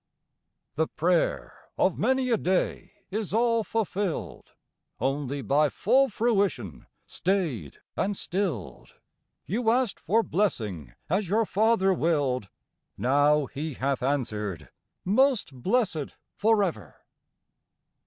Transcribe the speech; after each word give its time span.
_)The 0.77 0.87
prayer 0.87 1.53
of 1.77 1.99
many 1.99 2.31
a 2.31 2.37
day 2.37 2.93
is 3.11 3.35
all 3.35 3.63
fulfilled, 3.63 4.53
Only 4.99 5.43
by 5.43 5.69
full 5.69 6.09
fruition 6.09 6.87
stayed 7.05 7.77
and 7.95 8.17
stilled; 8.17 8.95
You 9.45 9.69
asked 9.69 9.99
for 9.99 10.23
blessing 10.23 10.95
as 11.07 11.29
your 11.29 11.45
Father 11.45 11.93
willed, 11.93 12.49
Now 12.97 13.45
He 13.45 13.75
hath 13.75 14.01
answered: 14.01 14.69
'Most 15.05 15.53
blessed 15.53 16.15
for 16.33 16.63
ever!' 16.63 16.95